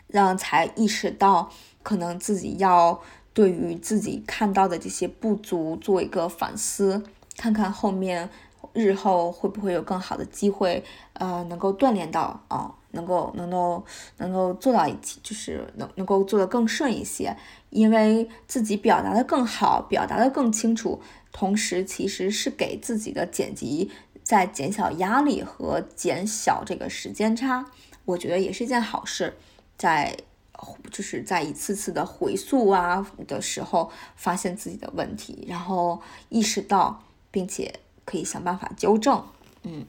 [0.06, 1.50] 让才意识到，
[1.82, 3.00] 可能自己要。
[3.32, 7.04] 对于自己看到的这些不足做一个反思，
[7.36, 8.28] 看看后面
[8.72, 13.84] 日后会不会有更好的机会，呃，能够锻炼到啊，能够能够
[14.16, 17.34] 能够做到一起，就是能能够做得更顺一些，
[17.70, 23.92] 因为自己表达的更好，表达的更清楚，同时其实是给自己的剪辑
[24.30, 27.66] 在减小压力和减小这个时间差，
[28.04, 29.36] 我觉得也是一件好事，
[29.76, 30.16] 在。
[30.90, 37.72] 就是在一次次的回溯啊的时候，发现自己的问题，然后意识到，并且
[38.04, 39.24] 可以想办法纠正。
[39.62, 39.86] 嗯，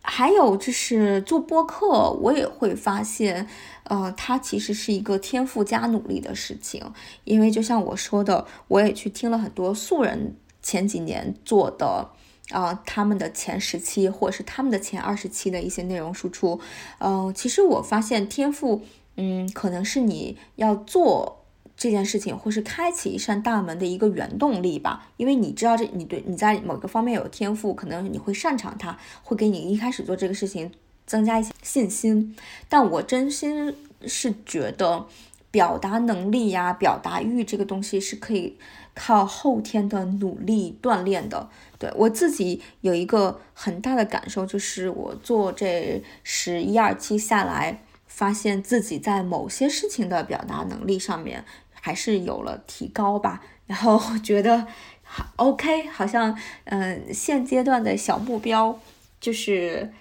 [0.00, 3.46] 还有就是做播客，我也会发现，
[3.82, 6.82] 呃，它其实是一个天赋加努力的事情。
[7.24, 12.12] 因为就像我说的，我也去听了很多素人前几年做的，
[12.50, 16.60] 啊，他们的前十期或者是他们的前二十期的一些内容输出。
[16.98, 18.82] 嗯，其实我发现天赋。
[19.18, 21.42] 嗯，可能是你要做
[21.74, 25.08] 这件事情，或是开启一扇大门的一个原动力吧。
[25.16, 30.70] 因为你知道这，你对你在某个方面有天赋，可能你会擅长它，会给你一开始做这个事情
[31.06, 32.36] 增加一些信心。
[32.68, 33.74] 但我真心
[34.06, 35.06] 是觉得，
[35.50, 38.58] 表达能力呀、表达欲这个东西是可以
[38.94, 41.48] 靠后天的努力锻炼的。
[41.78, 47.82] 对我自己有一个很大的感受，就是我做这十一二期下来。
[48.08, 54.66] 发现自己在某些事情的表达能力上面还是有了提高吧，然后觉得
[55.02, 56.34] 好 OK，好像
[56.64, 58.80] 嗯现阶段的小目标
[59.20, 59.92] 就是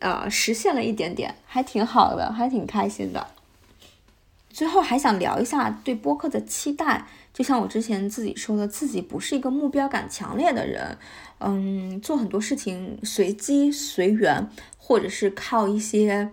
[0.00, 3.28] 呃实现了一点点，还挺好的，还挺开心的。
[4.48, 7.06] 最后还想聊一下对播客的期待，
[7.40, 10.98] 就像我之前自己说的，自己不是一个目标感强烈的人，
[11.38, 16.32] 嗯，做很多事情随机随缘，或者是靠一些。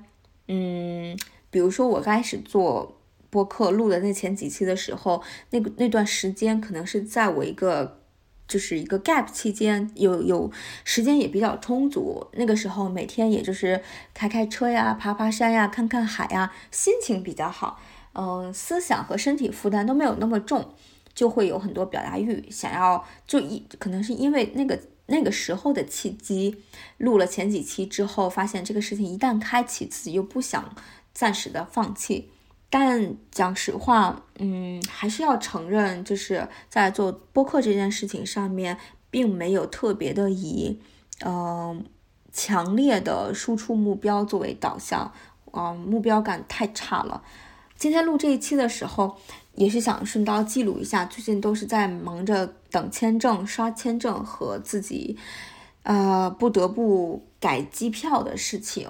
[0.50, 1.18] 嗯，
[1.50, 8.02] 比如说我开始做播客录的那前几期的时候，那个那段时间可能是在我一个
[8.46, 10.52] 就是一个 gap 期间，有有
[10.84, 12.28] 时间也比较充足。
[12.34, 13.82] 那个时候每天也就是
[14.14, 17.80] 开开车呀、爬爬山呀、看看海呀，心情比较好。
[18.12, 20.74] 嗯，思想和身体负担都没有那么重，
[21.18, 24.80] 就会有很多表达欲，想要就一可能是因为那个。
[25.10, 26.58] 那个时候的契机，
[26.98, 30.76] 录了前几期之后，发现这个事情一旦开启，自己又不想
[31.14, 32.30] 暂时的放弃。
[32.70, 38.78] 但讲实话，嗯，还是要承认，就是在做播客这件事情上面，
[39.10, 40.78] 并没有特别的以，
[41.26, 41.86] 嗯，
[42.34, 45.14] 强烈的输出目标作为导向，
[45.54, 47.24] 嗯，目标感太差了。
[47.78, 49.18] 今天录这一期的时候。
[49.58, 55.18] 也是想顺道记录一下，最近都是在忙着等签证、刷签证和自己，
[55.82, 58.88] 呃，不得不改机票的事情。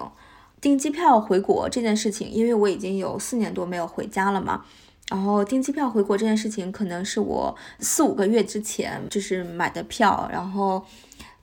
[0.60, 4.64] 订机票回国这件事情，因为我已经有四年多没有回家了嘛，
[5.08, 10.84] 然后订机票回国这件事情，可能是我四五个月之前就是买的票，然后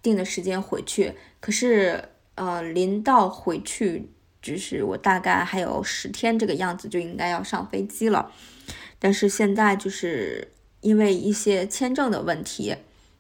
[0.04, 1.14] 订的时间回去。
[1.40, 4.08] 可是，呃，临到回去，
[4.40, 8.32] 就是我大概还有十天这个样子就应该要上飞机了。
[9.06, 10.48] 但是现在就是
[10.82, 12.76] 因为一些签证的问题，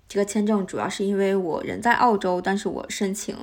[0.09, 3.35] 这个签证主要是因为我人在澳洲，但是我申请，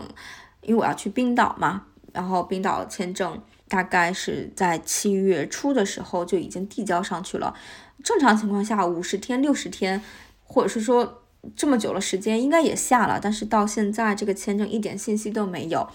[0.62, 7.54] 因为我要去冰岛嘛，然后冰岛签证大概是在七月初的时候就已经递交上去了。
[8.02, 10.02] 正常情况下五十天、六十天，
[10.42, 11.22] 或者是说
[11.54, 15.88] 这么久的时间应该也下了，但是到现在这个签证一点信息都没有。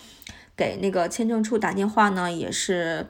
[0.56, 3.08] 给那个签证处打电话呢，也是，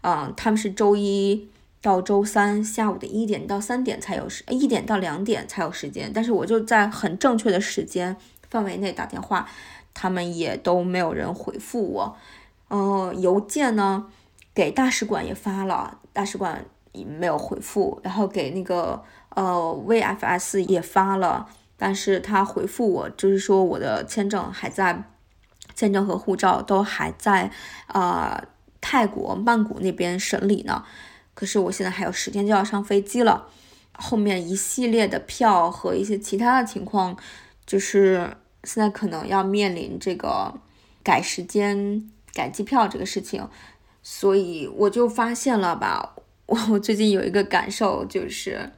[0.00, 1.46] 嗯，他们是周一。
[1.82, 6.10] 到周三下午的一点到三点才有时，一点到两点才有时间。
[6.12, 8.16] 但是我就在很正确的时间
[8.50, 9.48] 范围内打电话，
[9.94, 12.16] 他们也都没有人回复我。
[12.68, 14.06] 呃，邮件呢
[14.54, 17.98] 给大使馆也发了，大使馆没有回复。
[18.02, 19.44] 然后给那个呃
[19.88, 25.02] VFS 也发了，但是他回复我，就是说我的签证还在，
[25.74, 27.50] 签证和护照都还在
[27.86, 28.44] 啊
[28.82, 30.84] 泰国曼谷那边审理呢。
[31.40, 33.46] 可是我现在还有十天就要上飞机了，
[33.94, 37.16] 后面一系列的票和一些其他的情况，
[37.64, 40.52] 就是现在可能要面临这个
[41.02, 43.48] 改时间、改机票这个事情，
[44.02, 46.14] 所以我就发现了吧，
[46.44, 48.72] 我我最近有一个感受就是。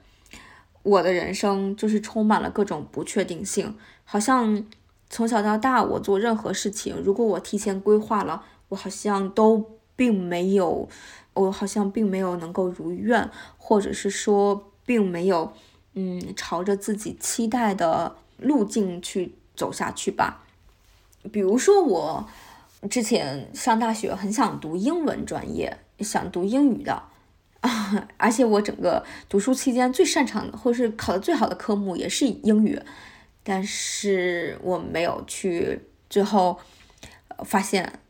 [0.85, 4.65] 我的人生就是充满了各种不确定性，好像
[5.09, 10.89] 从小到大，我做任何事情，如果我提前规划了，我好像都并没有，
[11.35, 13.29] 我好像并没有能够如愿，
[13.59, 15.53] 或者是说并没有，
[15.95, 20.45] 嗯，朝着自己期待的路径去走下去吧。
[21.31, 22.29] 比如说，我
[22.91, 27.03] 之前上大学很想读英文专业，想读英语的。
[27.61, 32.81] 啊， 而且我整个读书期间最擅长的，或是考的最好的科目也是英语，
[33.45, 35.81] 但是我没有去。
[36.11, 36.59] 最后
[37.45, 38.01] 发现，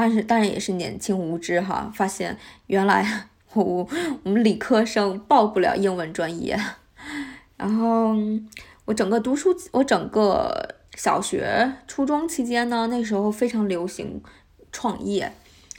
[0.00, 2.38] 但是当然也是年轻无知哈，发现
[2.68, 3.84] 原来我
[4.22, 6.56] 我们理科生报不了英文专业。
[7.56, 8.14] 然后
[8.84, 14.22] 我整个读书，我整个小学、初中期间呢，那时候非常流行
[14.70, 15.32] 创业。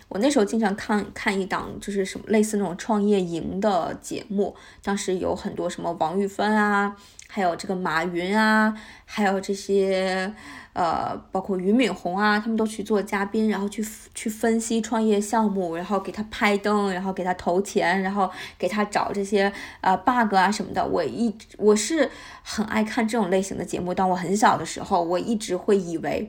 [0.09, 4.53] 我那时候经常看看一档，就是什么类似那种创业营的节目，
[4.83, 6.93] 当时有很多什么王玉芬啊，
[7.31, 8.75] 还有这个马云啊，
[9.05, 10.33] 还有这些
[10.73, 18.27] 呃，包括俞敏洪啊，他们都去做嘉宾，然后去去分析创业项目，然后给他拍灯，然后给他投钱，然后
[18.57, 20.83] 给他找这些呃 bug 啊什么的。
[20.83, 22.09] 我一我是
[22.41, 23.93] 很爱看这种类型的节目。
[23.93, 26.27] 当我很小的时候，我一直会以为，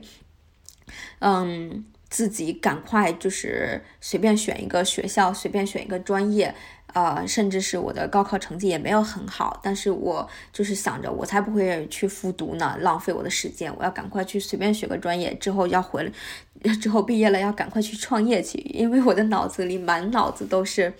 [1.19, 1.85] 嗯。
[2.11, 6.53] 自己赶快就是随便选一个学校，随便选一个专业，
[6.93, 20.93] 呃，甚至是我的高考成绩也没有很好，但是我就是想着，我才不会去复读呢，浪费我的时间，我要赶快去随便学个专业，之后要回来， 之后毕业了要赶快去创业去，因为我的脑子里满脑子都是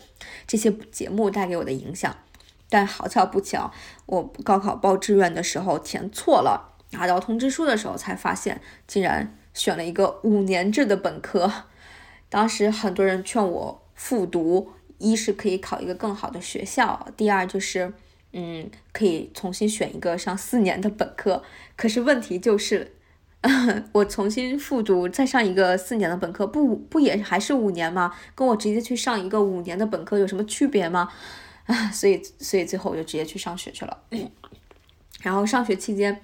[0.47, 2.15] 这些节目带给我的影响。
[2.69, 3.71] 但好巧不巧，
[4.05, 9.37] 我高考报志愿的时候填错了，拿到通知书的时候才发现，竟然。
[9.53, 11.51] 选了一个五年制的本科，
[12.29, 14.71] 当时很多人劝我复读，
[15.01, 17.91] 一是可以考一个更好的学校，第二就是，
[18.33, 21.43] 嗯，可以重新选一个上四年的本科。
[21.75, 22.93] 可是问题就是，
[23.93, 28.13] 我重新复读再上一个四年的本科，不不也还是五年吗？
[28.35, 31.09] 跟我直接去上一个五年的本科有什么区别吗？
[31.65, 33.97] 啊， 所以所以最后我就直接去上学去了。
[35.21, 36.21] 然后上学期间。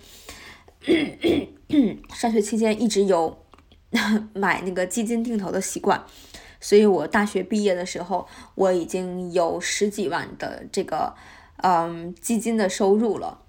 [2.14, 3.38] 上学期间一直有
[4.34, 6.02] 买那个基金定投的习惯，
[6.60, 11.14] 所以我大学毕业的时候，我已经有十几万的这个
[11.58, 13.40] 嗯基金的收入了。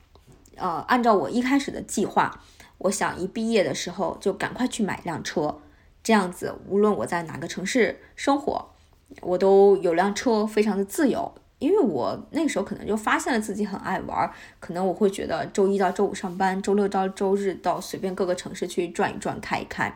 [0.56, 2.42] 呃，按照我一开始的计划，
[2.78, 5.58] 我想一毕业的时候就赶快去买一辆车，
[6.02, 8.70] 这样子无论我在哪个城市生活，
[9.20, 11.32] 我都有辆车，非常的自由。
[11.60, 14.30] 因为我那时候可能就发现了自己很爱玩，
[14.60, 19.92] 可能我会觉得周一到周五上班，周六到周日到随便各个城市去转一转、开一开。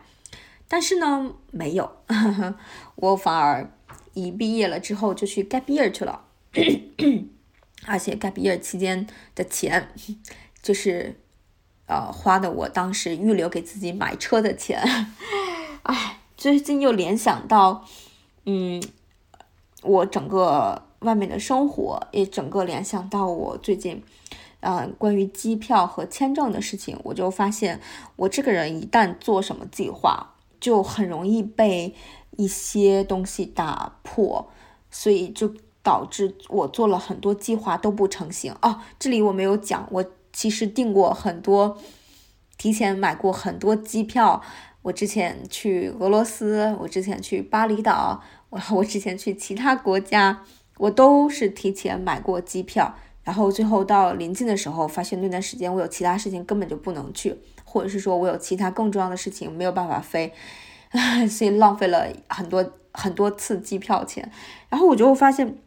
[0.67, 1.91] 但是呢，没有，
[2.95, 3.69] 我反而
[4.13, 6.25] 一毕业了之后就去 gap year 去了，
[7.85, 9.89] 而且 gap year 期间的钱，
[10.61, 11.19] 就是
[11.87, 14.81] 呃花的我当时预留给自己买车的钱。
[15.83, 17.85] 哎，最近又联想到，
[18.45, 18.81] 嗯，
[19.81, 20.83] 我整个。
[21.03, 24.01] 外面的生活也整个联想到我最近，
[24.61, 27.81] 呃，关于机票和签证的事情，我就发现
[28.15, 30.32] 我这个人一旦做什么计划，
[30.63, 31.93] 就很容易被
[32.37, 34.49] 一些东西打破，
[34.89, 38.55] 所以就导致我做了很多计划都不成型。
[38.61, 41.77] 哦，这里我没有讲，我其实订过很多，
[42.57, 44.41] 提前买过很多机票。
[44.83, 50.45] 我之前去俄罗斯，我之前去巴厘岛，我我之前去其他国家。
[50.77, 57.35] 我都是提前买过机票，然后最后到临近的时候，发现那段时间我有其他事情根本就不能去，
[57.73, 60.31] 或者是说我有其他更重要的事情没有办法飞，
[61.27, 64.31] 所以浪费了很多很多次机票钱。
[64.69, 65.57] 然后我就发现，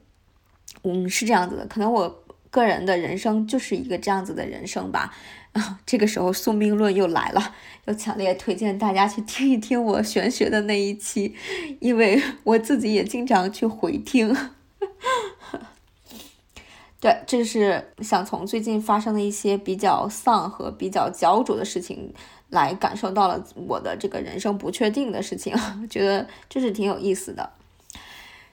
[0.84, 5.12] 嗯，是这样子的，可能我个人的人生就是一个这样子的人生吧。
[5.50, 7.54] 啊， 这个时候宿命论又来了，
[7.86, 11.34] 又强烈推荐大家去听一听我玄学的那一期，
[11.80, 14.36] 因为我自己也经常去回听。
[16.98, 22.12] 对，这是想从最近发生的一些比较丧和比较焦灼的事情
[22.48, 25.54] 来感受到了我的这个人生不确定的事情，
[25.88, 27.50] 觉得就是挺有意思的。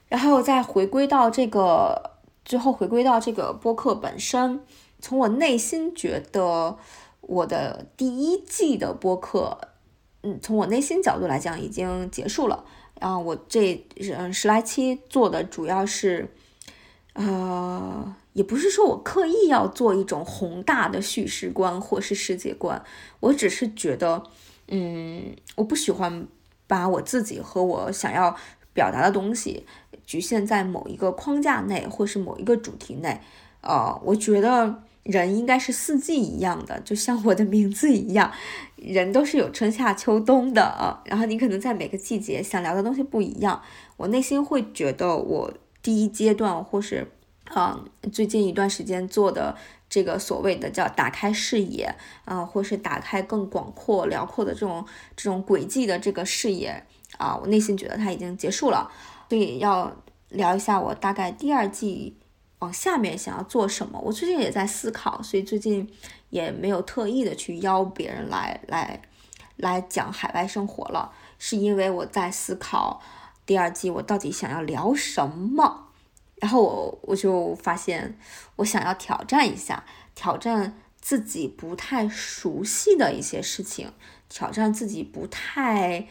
[0.08, 2.10] 然后再回归到这个，
[2.44, 4.60] 最后回归到这个播客本身，
[5.00, 6.76] 从我内心觉得，
[7.22, 9.58] 我的第一季的播客，
[10.22, 12.64] 嗯，从我内心角度来讲已经结束了。
[13.00, 16.30] 然后我这嗯十来期做的主要是，
[17.14, 22.84] 呃，也不是说我刻意要做一种宏大的叙事观或是世界观，
[23.20, 24.22] 我只是觉得，
[24.68, 26.28] 嗯，我不喜欢
[26.66, 28.36] 把我自己和我想要
[28.72, 29.64] 表达的东西
[30.04, 33.20] 局限在某一个框架内或是某一个主题内。
[33.62, 38.30] 呃，我觉得人应该是四季一样的，就像我的名字一样。
[38.76, 43.62] 人都是有春夏秋冬的啊，然后你可能在每个季节想聊的东西不一样。
[43.96, 47.10] 我内心会觉得，我第一阶段或是
[47.44, 47.78] 啊
[48.12, 49.56] 最近一段时间做的
[49.88, 54.84] 这个所谓的叫打开视野啊，或是打开更广阔辽阔的这种
[55.16, 56.84] 这种轨迹的这个视野
[57.18, 58.90] 啊，我内心觉得它已经结束了，
[59.28, 59.94] 所以要
[60.30, 62.16] 聊一下我大概第二季
[62.60, 64.00] 往下面想要做什么。
[64.00, 65.90] 我最近也在思考，所以最近。
[66.30, 69.00] 也没有特意的去邀别人来来
[69.54, 73.00] 来讲海外生活了，是因为我在思考
[73.46, 75.90] 第二季我到底想要聊什么，
[76.44, 78.18] 然后我我就发现
[78.56, 79.82] 我想要挑战一下，
[80.14, 83.90] 挑战自己不太熟悉的一些事情，
[84.28, 86.06] 挑战自己不太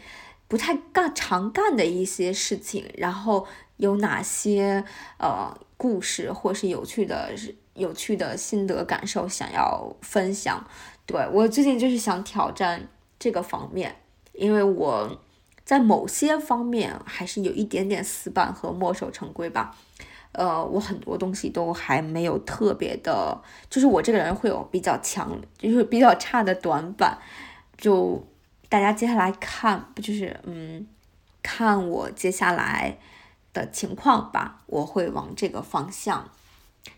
[0.48, 4.84] 不太干常干的一些事情，然后有哪些
[5.18, 7.30] 呃故事或是有趣的。
[7.76, 10.64] 有趣的心得感受想要分享，
[11.06, 13.96] 对我最近就是想挑战这个方面，
[14.32, 15.20] 因为我
[15.64, 19.76] 在某些方面还是有一点点死板和墨守成规吧。
[20.34, 27.18] 呃，我很多东西都还没有特别的，就是我这个人会有比较强，就是比较差的短板。
[27.76, 28.24] 就
[28.68, 30.86] 大家接下来看，不就是嗯，
[31.42, 32.98] 看我接下来
[33.52, 36.30] 的情况吧，我会往这个方向。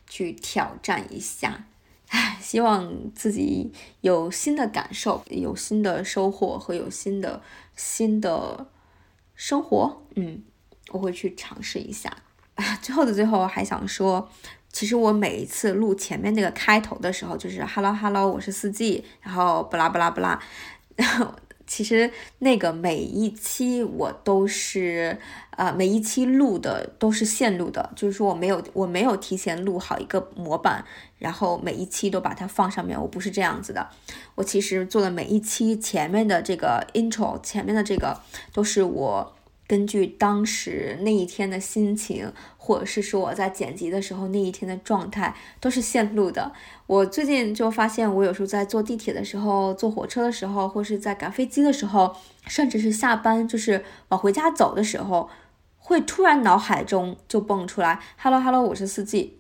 [0.09, 1.67] 去挑战一下，
[2.11, 3.73] 唉，希望自己
[4.03, 7.43] 有新的感受，有新的收获和有新的
[7.75, 8.69] 新的
[9.35, 10.05] 生活。
[10.15, 10.45] 嗯，
[10.91, 12.17] 我会去尝试一下。
[12.83, 14.29] 最后的最后，还想说，
[14.73, 20.41] 其实我每一次录前面那个开头的时候，就是 “hello hello”，我是四季，然后不拉不拉不拉，
[20.97, 21.35] 然后。
[21.69, 25.19] 其实那个每一期我都是，
[25.57, 30.85] 呃，每一期录的都是现录的，就是说我没有我没有提前录好一个模板，
[31.19, 33.89] 然后每一期都把它放上面，我不是这样子的。
[34.37, 38.21] 我其实做的每一期前面的这个 intro，前面的这个
[38.53, 39.36] 都是我。
[39.69, 46.53] 根据当时那一天的心情，或者是说我在剪辑的时候那一天的状态，都是现录的。
[46.87, 52.15] 我最近就发现，我有时候在坐地铁的时候、坐火车的时候，或是在赶飞机的时候，
[52.47, 55.29] 甚至是下班就是往回家走的时候，
[55.79, 59.39] 会突然脑海中就蹦出来 “hello hello”，我是四季，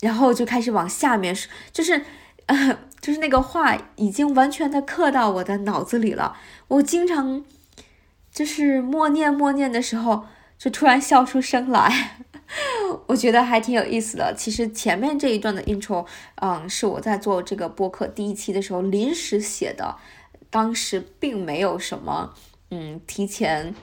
[0.00, 1.32] 然后就开始往下面，
[1.72, 2.04] 就是，
[3.00, 6.36] 就是那个话已经完全的刻到我的脑子里了。
[6.66, 7.44] 我经常。
[8.32, 10.24] 就是默念默念的时候，
[10.56, 12.16] 就突然笑出声来，
[13.06, 14.34] 我觉得还挺有意思的。
[14.34, 16.06] 其实前面这一段的 intro，
[16.36, 19.96] 嗯，是我在做这个播客第一期的时候临时写的，
[20.48, 22.32] 当时并没有什么，
[22.70, 23.74] 嗯，提前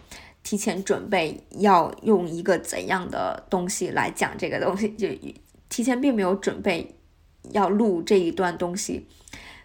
[0.41, 5.07] 提前准备要用一个怎样的东西来讲这个东西，就
[5.69, 6.95] 提前并没有准备
[7.51, 9.07] 要录这一段东西。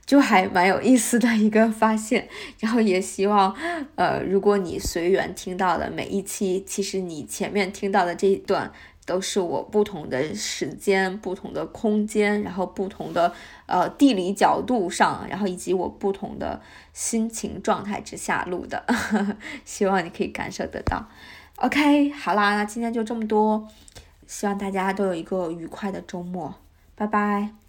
[0.06, 2.28] 就还蛮有意思的一个发现，
[2.60, 3.54] 然后也希望，
[3.94, 8.70] 呃，如果你随缘听到的每一期，其实你前面听到的这一段
[9.06, 13.32] 都是我不同的时间、不同的空间，然后不同的
[13.66, 16.60] 呃地理角度上，然后以及我不同的
[16.92, 18.84] 心情状态之下录的，
[19.64, 21.06] 希望你可以感受得到。
[21.56, 23.68] OK，好啦，那今天就这么多，
[24.26, 26.54] 希望大家都有一个愉快的周末，
[26.94, 27.63] 拜拜。